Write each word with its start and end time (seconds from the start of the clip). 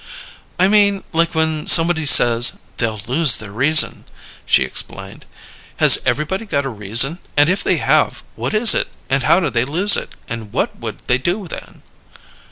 "I 0.59 0.67
mean: 0.67 1.03
like 1.13 1.35
when 1.35 1.67
somebody 1.67 2.07
says, 2.07 2.53
'They'll 2.77 3.01
lose 3.05 3.37
their 3.37 3.51
reason,'" 3.51 4.05
she 4.47 4.63
explained. 4.63 5.27
"Has 5.77 5.99
everybody 6.07 6.47
got 6.47 6.65
a 6.65 6.69
reason, 6.69 7.19
and 7.37 7.51
if 7.51 7.63
they 7.63 7.77
have, 7.77 8.23
what 8.35 8.55
is 8.55 8.73
it, 8.73 8.87
and 9.11 9.21
how 9.21 9.39
do 9.39 9.51
they 9.51 9.63
lose 9.63 9.95
it, 9.95 10.13
and 10.27 10.51
what 10.51 10.75
would 10.79 11.03
they 11.05 11.19
do 11.19 11.47
then?" 11.47 11.83